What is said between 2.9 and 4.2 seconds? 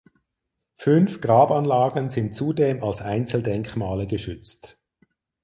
Einzeldenkmale